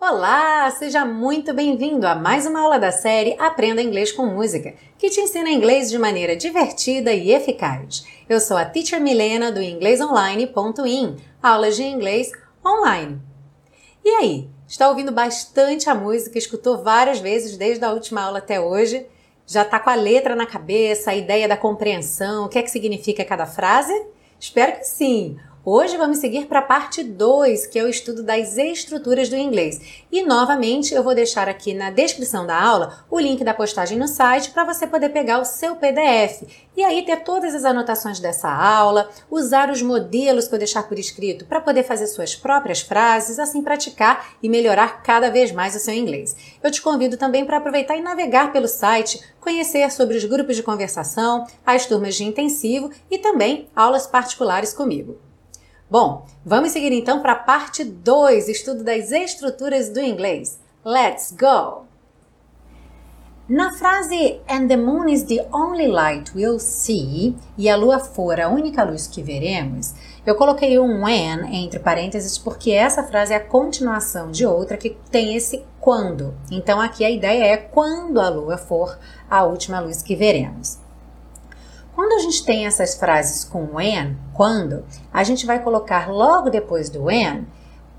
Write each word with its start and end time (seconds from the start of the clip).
Olá, 0.00 0.70
seja 0.70 1.04
muito 1.04 1.52
bem-vindo 1.52 2.06
a 2.06 2.14
mais 2.14 2.46
uma 2.46 2.60
aula 2.60 2.78
da 2.78 2.92
série 2.92 3.34
Aprenda 3.38 3.82
Inglês 3.82 4.12
com 4.12 4.26
Música, 4.26 4.74
que 4.96 5.10
te 5.10 5.20
ensina 5.20 5.50
inglês 5.50 5.90
de 5.90 5.98
maneira 5.98 6.36
divertida 6.36 7.12
e 7.12 7.32
eficaz. 7.32 8.04
Eu 8.28 8.38
sou 8.38 8.56
a 8.56 8.64
Teacher 8.64 9.00
Milena 9.00 9.50
do 9.50 9.60
inglesonline.in, 9.60 11.16
aulas 11.42 11.74
de 11.74 11.82
inglês 11.82 12.30
online. 12.64 13.20
E 14.04 14.08
aí, 14.10 14.48
está 14.68 14.88
ouvindo 14.88 15.10
bastante 15.10 15.90
a 15.90 15.94
música, 15.94 16.38
escutou 16.38 16.84
várias 16.84 17.18
vezes 17.18 17.56
desde 17.56 17.84
a 17.84 17.92
última 17.92 18.22
aula 18.22 18.38
até 18.38 18.60
hoje? 18.60 19.06
Já 19.46 19.62
está 19.62 19.80
com 19.80 19.90
a 19.90 19.96
letra 19.96 20.36
na 20.36 20.46
cabeça, 20.46 21.10
a 21.10 21.16
ideia 21.16 21.48
da 21.48 21.56
compreensão, 21.56 22.44
o 22.44 22.48
que 22.48 22.60
é 22.60 22.62
que 22.62 22.70
significa 22.70 23.24
cada 23.24 23.46
frase? 23.46 23.92
Espero 24.40 24.78
que 24.78 24.84
sim! 24.84 25.38
Hoje 25.62 25.98
vamos 25.98 26.20
seguir 26.20 26.46
para 26.46 26.60
a 26.60 26.62
parte 26.62 27.04
2, 27.04 27.66
que 27.66 27.78
é 27.78 27.82
o 27.82 27.88
estudo 27.88 28.22
das 28.22 28.56
estruturas 28.56 29.28
do 29.28 29.36
inglês. 29.36 29.78
E 30.10 30.22
novamente 30.24 30.94
eu 30.94 31.02
vou 31.02 31.14
deixar 31.14 31.50
aqui 31.50 31.74
na 31.74 31.90
descrição 31.90 32.46
da 32.46 32.58
aula 32.58 33.04
o 33.10 33.20
link 33.20 33.44
da 33.44 33.52
postagem 33.52 33.98
no 33.98 34.08
site 34.08 34.52
para 34.52 34.64
você 34.64 34.86
poder 34.86 35.10
pegar 35.10 35.38
o 35.38 35.44
seu 35.44 35.76
PDF 35.76 36.44
e 36.74 36.82
aí 36.82 37.04
ter 37.04 37.24
todas 37.24 37.54
as 37.54 37.66
anotações 37.66 38.18
dessa 38.18 38.50
aula, 38.50 39.10
usar 39.30 39.68
os 39.68 39.82
modelos 39.82 40.48
que 40.48 40.54
eu 40.54 40.58
deixar 40.58 40.84
por 40.84 40.98
escrito 40.98 41.44
para 41.44 41.60
poder 41.60 41.82
fazer 41.82 42.06
suas 42.06 42.34
próprias 42.34 42.80
frases, 42.80 43.38
assim 43.38 43.60
praticar 43.60 44.30
e 44.42 44.48
melhorar 44.48 45.02
cada 45.02 45.30
vez 45.30 45.52
mais 45.52 45.76
o 45.76 45.78
seu 45.78 45.92
inglês. 45.92 46.34
Eu 46.62 46.70
te 46.70 46.80
convido 46.80 47.18
também 47.18 47.44
para 47.44 47.58
aproveitar 47.58 47.98
e 47.98 48.00
navegar 48.00 48.50
pelo 48.50 48.66
site, 48.66 49.20
conhecer 49.38 49.92
sobre 49.92 50.16
os 50.16 50.24
grupos 50.24 50.56
de 50.56 50.62
conversação, 50.62 51.46
as 51.66 51.84
turmas 51.84 52.14
de 52.14 52.24
intensivo 52.24 52.90
e 53.10 53.18
também 53.18 53.68
aulas 53.76 54.06
particulares 54.06 54.72
comigo. 54.72 55.18
Bom, 55.90 56.24
vamos 56.46 56.70
seguir 56.70 56.92
então 56.92 57.20
para 57.20 57.32
a 57.32 57.36
parte 57.36 57.82
2, 57.82 58.48
estudo 58.48 58.84
das 58.84 59.10
estruturas 59.10 59.88
do 59.88 59.98
inglês. 59.98 60.60
Let's 60.84 61.32
go! 61.32 61.84
Na 63.48 63.72
frase 63.72 64.40
And 64.48 64.68
the 64.68 64.76
moon 64.76 65.08
is 65.08 65.24
the 65.24 65.44
only 65.52 65.88
light 65.88 66.30
we'll 66.32 66.60
see 66.60 67.34
e 67.58 67.68
a 67.68 67.74
lua 67.74 67.98
for 67.98 68.38
a 68.38 68.48
única 68.48 68.84
luz 68.84 69.08
que 69.08 69.20
veremos, 69.20 69.92
eu 70.24 70.36
coloquei 70.36 70.78
um 70.78 71.02
when 71.02 71.52
entre 71.52 71.80
parênteses 71.80 72.38
porque 72.38 72.70
essa 72.70 73.02
frase 73.02 73.32
é 73.32 73.36
a 73.36 73.44
continuação 73.44 74.30
de 74.30 74.46
outra 74.46 74.76
que 74.76 74.96
tem 75.10 75.34
esse 75.34 75.64
quando. 75.80 76.32
Então 76.52 76.80
aqui 76.80 77.04
a 77.04 77.10
ideia 77.10 77.46
é 77.46 77.56
quando 77.56 78.20
a 78.20 78.28
lua 78.28 78.56
for 78.56 78.96
a 79.28 79.42
última 79.42 79.80
luz 79.80 80.04
que 80.04 80.14
veremos. 80.14 80.78
Quando 81.94 82.12
a 82.12 82.18
gente 82.18 82.44
tem 82.44 82.66
essas 82.66 82.94
frases 82.94 83.44
com 83.44 83.74
when, 83.74 84.16
quando, 84.32 84.84
a 85.12 85.24
gente 85.24 85.44
vai 85.44 85.62
colocar 85.62 86.10
logo 86.10 86.48
depois 86.48 86.88
do 86.88 87.04
when 87.04 87.46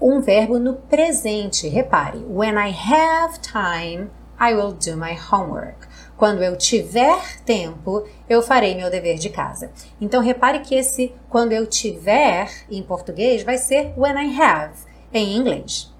um 0.02 0.20
verbo 0.20 0.58
no 0.58 0.76
presente. 0.76 1.68
Repare, 1.68 2.26
when 2.28 2.56
I 2.56 2.72
have 2.72 3.40
time, 3.40 4.10
I 4.40 4.54
will 4.54 4.72
do 4.72 4.98
my 4.98 5.16
homework. 5.32 5.88
Quando 6.18 6.44
eu 6.44 6.56
tiver 6.56 7.42
tempo, 7.46 8.08
eu 8.30 8.42
farei 8.42 8.76
meu 8.76 8.90
dever 8.90 9.18
de 9.18 9.30
casa. 9.30 9.72
Então 10.00 10.22
repare 10.22 10.60
que 10.60 10.76
esse 10.76 11.14
quando 11.30 11.52
eu 11.52 11.68
tiver 11.68 12.50
em 12.70 12.82
português 12.82 13.44
vai 13.44 13.58
ser 13.58 13.94
when 13.98 14.14
I 14.14 14.42
have 14.42 14.74
em 15.14 15.36
inglês. 15.36 15.92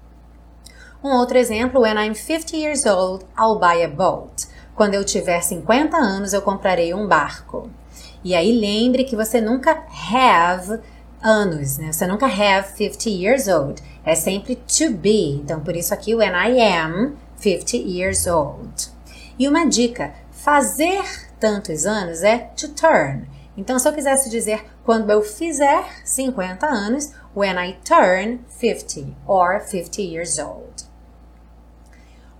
Um 1.02 1.10
outro 1.10 1.36
exemplo, 1.36 1.82
when 1.82 1.96
I'm 1.96 2.14
50 2.14 2.56
years 2.56 2.86
old, 2.86 3.24
I'll 3.36 3.58
buy 3.58 3.82
a 3.84 3.88
boat. 3.88 4.46
Quando 4.74 4.94
eu 4.94 5.04
tiver 5.04 5.40
50 5.40 5.96
anos, 5.96 6.32
eu 6.32 6.40
comprarei 6.40 6.94
um 6.94 7.06
barco. 7.06 7.68
E 8.24 8.34
aí 8.34 8.52
lembre 8.52 9.04
que 9.04 9.16
você 9.16 9.40
nunca 9.40 9.84
have 10.12 10.80
anos, 11.22 11.78
né? 11.78 11.92
Você 11.92 12.06
nunca 12.06 12.26
have 12.26 12.68
50 12.76 13.08
years 13.08 13.48
old. 13.48 13.82
É 14.04 14.14
sempre 14.14 14.56
to 14.56 14.90
be. 14.90 15.36
Então, 15.36 15.60
por 15.60 15.76
isso 15.76 15.94
aqui, 15.94 16.14
when 16.14 16.32
I 16.32 16.60
am 16.60 17.16
50 17.36 17.76
years 17.76 18.26
old. 18.26 18.90
E 19.38 19.48
uma 19.48 19.66
dica: 19.66 20.14
fazer 20.30 21.02
tantos 21.38 21.86
anos 21.86 22.22
é 22.22 22.38
to 22.56 22.68
turn. 22.68 23.28
Então, 23.56 23.78
se 23.78 23.88
eu 23.88 23.92
quisesse 23.92 24.30
dizer 24.30 24.64
quando 24.84 25.10
eu 25.10 25.22
fizer 25.22 25.84
50 26.04 26.66
anos, 26.66 27.12
when 27.34 27.56
I 27.58 27.76
turn 27.84 28.40
50 28.48 29.16
or 29.26 29.60
50 29.60 30.02
years 30.02 30.38
old. 30.38 30.84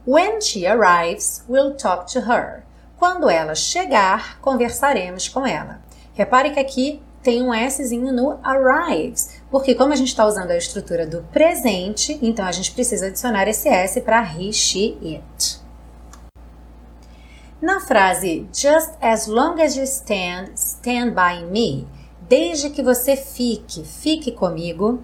When 0.06 0.41
she 0.41 0.66
arrives, 0.66 1.44
we'll 1.49 1.76
talk 1.76 2.12
to 2.12 2.22
her. 2.22 2.64
Quando 3.02 3.28
ela 3.28 3.56
chegar, 3.56 4.38
conversaremos 4.40 5.26
com 5.26 5.44
ela. 5.44 5.82
Repare 6.14 6.52
que 6.52 6.60
aqui 6.60 7.02
tem 7.20 7.42
um 7.42 7.50
Szinho 7.68 8.12
no 8.12 8.38
arrives, 8.44 9.40
porque 9.50 9.74
como 9.74 9.92
a 9.92 9.96
gente 9.96 10.06
está 10.06 10.24
usando 10.24 10.52
a 10.52 10.56
estrutura 10.56 11.04
do 11.04 11.20
presente, 11.32 12.16
então 12.22 12.46
a 12.46 12.52
gente 12.52 12.70
precisa 12.70 13.08
adicionar 13.08 13.48
esse 13.48 13.68
S 13.68 14.00
para 14.02 14.22
he, 14.22 14.52
she, 14.52 14.96
it. 15.02 15.60
Na 17.60 17.80
frase 17.80 18.46
Just 18.54 18.92
as 19.00 19.26
long 19.26 19.60
as 19.60 19.74
you 19.74 19.82
stand, 19.82 20.52
stand 20.54 21.10
by 21.10 21.44
me, 21.44 21.88
desde 22.28 22.70
que 22.70 22.84
você 22.84 23.16
fique, 23.16 23.82
fique 23.82 24.30
comigo, 24.30 25.02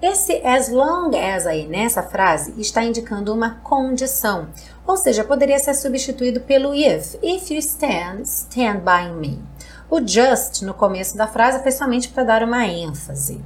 esse 0.00 0.40
as 0.46 0.68
long 0.68 1.10
as 1.16 1.44
aí 1.46 1.66
nessa 1.66 2.02
frase 2.02 2.54
está 2.56 2.84
indicando 2.84 3.34
uma 3.34 3.56
condição, 3.64 4.48
ou 4.86 4.96
seja, 4.96 5.24
poderia 5.24 5.58
ser 5.58 5.74
substituído 5.74 6.40
pelo 6.40 6.72
if. 6.72 7.16
If 7.22 7.50
you 7.50 7.58
stand, 7.58 8.22
stand 8.22 8.78
by 8.78 9.10
me. 9.12 9.42
O 9.90 10.00
just 10.06 10.62
no 10.62 10.72
começo 10.72 11.16
da 11.16 11.26
frase 11.26 11.62
foi 11.62 11.72
somente 11.72 12.10
para 12.10 12.22
dar 12.22 12.42
uma 12.44 12.66
ênfase. 12.66 13.44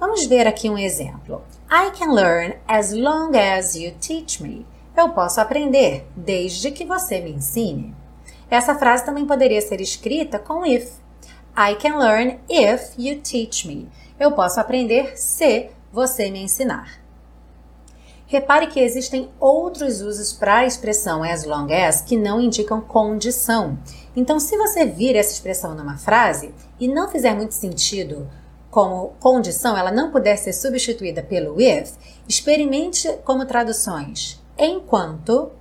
Vamos 0.00 0.26
ver 0.26 0.46
aqui 0.46 0.68
um 0.68 0.76
exemplo. 0.76 1.42
I 1.70 1.96
can 1.96 2.12
learn 2.12 2.56
as 2.66 2.92
long 2.92 3.30
as 3.36 3.76
you 3.76 3.92
teach 4.00 4.42
me. 4.42 4.66
Eu 4.96 5.10
posso 5.10 5.40
aprender 5.40 6.06
desde 6.16 6.70
que 6.70 6.84
você 6.84 7.20
me 7.20 7.32
ensine. 7.32 7.94
Essa 8.50 8.74
frase 8.74 9.04
também 9.04 9.26
poderia 9.26 9.60
ser 9.60 9.80
escrita 9.80 10.38
com 10.38 10.66
if. 10.66 10.92
I 11.56 11.76
can 11.76 11.98
learn 11.98 12.40
if 12.48 12.94
you 12.98 13.20
teach 13.20 13.66
me. 13.68 13.88
Eu 14.18 14.32
posso 14.32 14.58
aprender 14.58 15.16
se 15.16 15.70
você 15.94 16.28
me 16.28 16.42
ensinar. 16.42 16.98
Repare 18.26 18.66
que 18.66 18.80
existem 18.80 19.30
outros 19.38 20.00
usos 20.00 20.32
para 20.32 20.56
a 20.56 20.66
expressão 20.66 21.22
as 21.22 21.44
long 21.44 21.68
as 21.72 22.00
que 22.00 22.16
não 22.16 22.40
indicam 22.40 22.80
condição. 22.80 23.78
Então, 24.16 24.40
se 24.40 24.56
você 24.56 24.84
vir 24.84 25.14
essa 25.14 25.32
expressão 25.32 25.72
numa 25.72 25.96
frase 25.96 26.52
e 26.80 26.88
não 26.88 27.08
fizer 27.08 27.32
muito 27.32 27.54
sentido 27.54 28.28
como 28.72 29.14
condição, 29.20 29.76
ela 29.76 29.92
não 29.92 30.10
puder 30.10 30.36
ser 30.36 30.52
substituída 30.52 31.22
pelo 31.22 31.60
if, 31.60 31.92
experimente 32.28 33.08
como 33.24 33.46
traduções 33.46 34.42
enquanto 34.58 35.52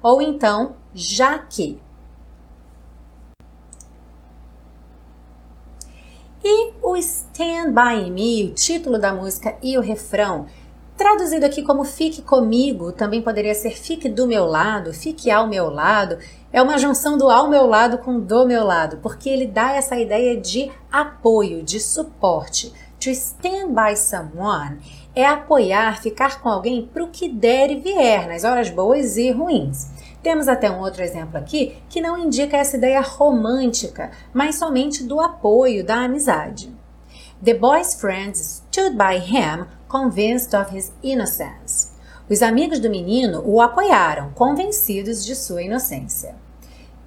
ou 0.00 0.22
então 0.22 0.76
já 0.94 1.36
que. 1.36 1.80
E 6.42 6.72
o 6.82 6.96
Stand 6.96 7.72
By 7.72 8.10
Me, 8.10 8.44
o 8.44 8.54
título 8.54 8.98
da 8.98 9.12
música 9.12 9.56
e 9.62 9.76
o 9.76 9.80
refrão 9.80 10.46
Traduzido 11.00 11.46
aqui 11.46 11.62
como 11.62 11.82
fique 11.82 12.20
comigo, 12.20 12.92
também 12.92 13.22
poderia 13.22 13.54
ser 13.54 13.70
fique 13.70 14.06
do 14.06 14.26
meu 14.26 14.44
lado, 14.44 14.92
fique 14.92 15.30
ao 15.30 15.46
meu 15.46 15.70
lado. 15.70 16.18
É 16.52 16.60
uma 16.60 16.76
junção 16.76 17.16
do 17.16 17.30
ao 17.30 17.48
meu 17.48 17.66
lado 17.66 17.96
com 17.96 18.20
do 18.20 18.46
meu 18.46 18.62
lado, 18.64 18.98
porque 18.98 19.30
ele 19.30 19.46
dá 19.46 19.72
essa 19.72 19.98
ideia 19.98 20.36
de 20.36 20.70
apoio, 20.92 21.62
de 21.62 21.80
suporte. 21.80 22.70
To 23.00 23.08
stand 23.08 23.68
by 23.68 23.96
someone 23.96 24.78
é 25.14 25.24
apoiar, 25.24 26.02
ficar 26.02 26.38
com 26.42 26.50
alguém 26.50 26.86
para 26.86 27.02
o 27.02 27.08
que 27.08 27.30
der 27.30 27.70
e 27.70 27.76
vier, 27.76 28.28
nas 28.28 28.44
horas 28.44 28.68
boas 28.68 29.16
e 29.16 29.30
ruins. 29.30 29.88
Temos 30.22 30.48
até 30.48 30.70
um 30.70 30.80
outro 30.80 31.02
exemplo 31.02 31.38
aqui 31.38 31.76
que 31.88 32.00
não 32.00 32.18
indica 32.18 32.56
essa 32.56 32.76
ideia 32.76 33.00
romântica, 33.00 34.10
mas 34.32 34.56
somente 34.56 35.02
do 35.02 35.20
apoio, 35.20 35.84
da 35.84 36.04
amizade. 36.04 36.74
The 37.42 37.54
boy's 37.54 37.94
friends 37.94 38.62
stood 38.68 38.96
by 38.96 39.16
him 39.16 39.66
convinced 39.88 40.54
of 40.54 40.76
his 40.76 40.92
innocence. 41.02 41.92
Os 42.28 42.42
amigos 42.42 42.78
do 42.78 42.90
menino 42.90 43.42
o 43.44 43.60
apoiaram, 43.60 44.30
convencidos 44.34 45.24
de 45.24 45.34
sua 45.34 45.62
inocência. 45.62 46.36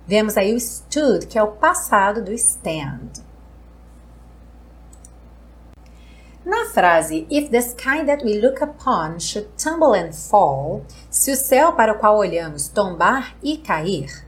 Vemos 0.05 0.35
aí 0.35 0.53
o 0.53 0.57
stood, 0.57 1.27
que 1.27 1.37
é 1.37 1.43
o 1.43 1.51
passado 1.51 2.21
do 2.21 2.33
stand. 2.33 3.22
Na 6.45 6.65
frase 6.65 7.25
If 7.29 7.49
the 7.49 7.61
sky 7.61 8.03
that 8.05 8.23
we 8.23 8.41
look 8.41 8.61
upon 8.61 9.19
should 9.19 9.47
tumble 9.57 9.93
and 9.93 10.11
fall, 10.11 10.85
se 11.09 11.31
o 11.31 11.35
céu 11.35 11.73
para 11.73 11.93
o 11.93 11.99
qual 11.99 12.17
olhamos 12.17 12.67
tombar 12.67 13.35
e 13.41 13.57
cair, 13.57 14.25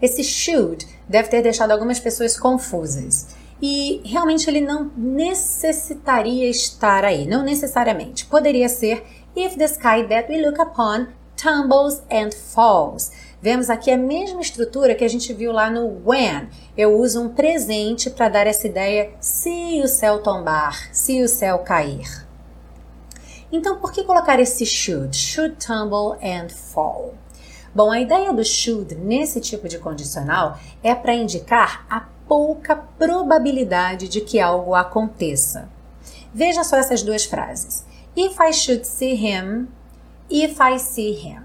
esse 0.00 0.22
should 0.22 0.86
deve 1.08 1.28
ter 1.28 1.42
deixado 1.42 1.70
algumas 1.70 2.00
pessoas 2.00 2.38
confusas 2.38 3.28
e 3.60 4.00
realmente 4.04 4.50
ele 4.50 4.60
não 4.60 4.90
necessitaria 4.96 6.50
estar 6.50 7.04
aí, 7.04 7.26
não 7.26 7.44
necessariamente. 7.44 8.26
Poderia 8.26 8.68
ser 8.68 9.04
If 9.36 9.56
the 9.56 9.64
sky 9.64 10.06
that 10.08 10.30
we 10.30 10.44
look 10.44 10.60
upon 10.60 11.06
tumbles 11.42 12.00
and 12.08 12.30
falls. 12.32 13.10
Vemos 13.42 13.68
aqui 13.68 13.90
a 13.90 13.98
mesma 13.98 14.40
estrutura 14.40 14.94
que 14.94 15.04
a 15.04 15.08
gente 15.08 15.32
viu 15.32 15.50
lá 15.50 15.68
no 15.68 16.00
when. 16.04 16.48
Eu 16.76 16.96
uso 16.96 17.20
um 17.20 17.28
presente 17.28 18.08
para 18.08 18.28
dar 18.28 18.46
essa 18.46 18.68
ideia 18.68 19.10
se 19.20 19.80
o 19.82 19.88
céu 19.88 20.22
tombar, 20.22 20.94
se 20.94 21.20
o 21.20 21.28
céu 21.28 21.58
cair. 21.58 22.24
Então, 23.50 23.80
por 23.80 23.92
que 23.92 24.04
colocar 24.04 24.38
esse 24.38 24.64
should? 24.64 25.16
Should 25.16 25.56
tumble 25.56 26.16
and 26.22 26.48
fall. 26.48 27.14
Bom, 27.74 27.90
a 27.90 28.00
ideia 28.00 28.32
do 28.32 28.44
should 28.44 28.94
nesse 28.94 29.40
tipo 29.40 29.68
de 29.68 29.78
condicional 29.78 30.58
é 30.82 30.94
para 30.94 31.14
indicar 31.14 31.84
a 31.90 32.06
pouca 32.28 32.76
probabilidade 32.76 34.08
de 34.08 34.20
que 34.20 34.38
algo 34.38 34.74
aconteça. 34.74 35.68
Veja 36.32 36.62
só 36.62 36.76
essas 36.76 37.02
duas 37.02 37.24
frases. 37.24 37.84
If 38.16 38.38
I 38.40 38.52
should 38.52 38.86
see 38.86 39.14
him, 39.14 39.68
if 40.32 40.58
I 40.60 40.78
see 40.78 41.12
him. 41.12 41.42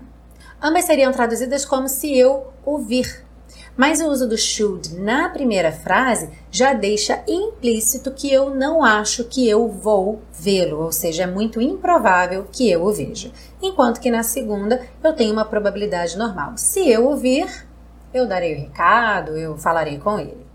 Ambas 0.62 0.86
seriam 0.86 1.12
traduzidas 1.12 1.66
como 1.66 1.90
se 1.90 2.18
eu 2.18 2.48
ouvir. 2.66 3.28
Mas 3.76 4.02
o 4.02 4.08
uso 4.08 4.28
do 4.28 4.38
should 4.38 4.96
na 4.96 5.30
primeira 5.30 5.72
frase 5.72 6.32
já 6.50 6.74
deixa 6.74 7.22
implícito 7.28 8.12
que 8.12 8.32
eu 8.32 8.50
não 8.50 8.84
acho 8.84 9.26
que 9.26 9.48
eu 9.48 9.68
vou 9.68 10.20
vê-lo, 10.34 10.82
ou 10.82 10.92
seja, 10.92 11.24
é 11.24 11.28
muito 11.28 11.62
improvável 11.62 12.48
que 12.52 12.68
eu 12.72 12.84
o 12.84 12.92
veja. 12.92 13.32
Enquanto 13.62 14.00
que 14.00 14.10
na 14.10 14.24
segunda 14.24 14.82
eu 15.04 15.14
tenho 15.14 15.34
uma 15.34 15.46
probabilidade 15.46 16.18
normal. 16.18 16.54
Se 16.56 16.90
eu 16.90 17.06
ouvir, 17.06 17.68
eu 18.12 18.26
darei 18.26 18.56
o 18.56 18.60
recado, 18.60 19.38
eu 19.38 19.58
falarei 19.58 20.00
com 20.00 20.18
ele. 20.18 20.48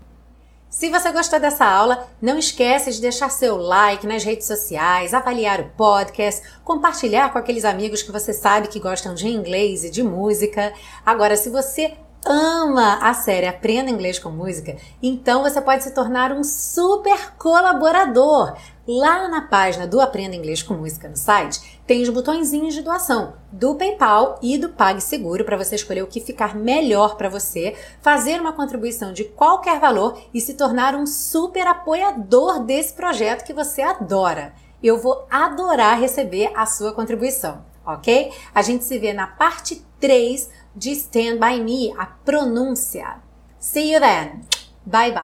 Se 0.73 0.89
você 0.89 1.11
gostou 1.11 1.39
dessa 1.39 1.63
aula, 1.63 2.09
não 2.19 2.35
esqueça 2.35 2.89
de 2.89 2.99
deixar 2.99 3.29
seu 3.29 3.57
like 3.57 4.07
nas 4.07 4.23
redes 4.23 4.47
sociais, 4.47 5.13
avaliar 5.13 5.59
o 5.59 5.69
podcast, 5.77 6.41
compartilhar 6.63 7.31
com 7.31 7.37
aqueles 7.37 7.63
amigos 7.63 8.01
que 8.01 8.11
você 8.11 8.33
sabe 8.33 8.67
que 8.67 8.79
gostam 8.79 9.13
de 9.13 9.27
inglês 9.27 9.83
e 9.83 9.91
de 9.91 10.01
música. 10.01 10.73
Agora, 11.05 11.37
se 11.37 11.51
você 11.51 11.93
ama 12.25 12.99
a 13.01 13.13
série 13.13 13.47
Aprenda 13.47 13.89
Inglês 13.89 14.19
com 14.19 14.29
Música, 14.29 14.77
então 15.01 15.43
você 15.43 15.61
pode 15.61 15.83
se 15.83 15.91
tornar 15.91 16.31
um 16.31 16.43
super 16.43 17.33
colaborador. 17.37 18.55
Lá 18.85 19.29
na 19.29 19.41
página 19.41 19.87
do 19.87 20.01
Aprenda 20.01 20.35
Inglês 20.35 20.61
com 20.61 20.73
Música 20.73 21.07
no 21.07 21.15
site, 21.15 21.81
tem 21.87 22.01
os 22.01 22.09
botõezinhos 22.09 22.73
de 22.73 22.81
doação 22.81 23.33
do 23.51 23.75
PayPal 23.75 24.37
e 24.41 24.57
do 24.57 24.69
PagSeguro 24.69 25.45
para 25.45 25.57
você 25.57 25.75
escolher 25.75 26.03
o 26.03 26.07
que 26.07 26.19
ficar 26.19 26.55
melhor 26.55 27.15
para 27.15 27.29
você, 27.29 27.75
fazer 28.01 28.41
uma 28.41 28.53
contribuição 28.53 29.13
de 29.13 29.23
qualquer 29.23 29.79
valor 29.79 30.21
e 30.33 30.41
se 30.41 30.53
tornar 30.55 30.95
um 30.95 31.05
super 31.05 31.65
apoiador 31.67 32.59
desse 32.63 32.93
projeto 32.93 33.45
que 33.45 33.53
você 33.53 33.81
adora. 33.81 34.53
Eu 34.81 34.97
vou 34.97 35.25
adorar 35.29 35.97
receber 35.97 36.51
a 36.53 36.65
sua 36.65 36.91
contribuição, 36.91 37.63
ok? 37.85 38.33
A 38.53 38.61
gente 38.61 38.83
se 38.83 38.99
vê 38.99 39.13
na 39.13 39.27
parte 39.27 39.81
3 39.99 40.49
de 40.75 40.91
Stand 40.91 41.39
By 41.39 41.61
Me, 41.61 41.93
a 41.97 42.05
pronúncia. 42.25 43.21
See 43.59 43.93
you 43.93 43.99
then. 43.99 44.45
Bye 44.85 45.11
bye. 45.11 45.21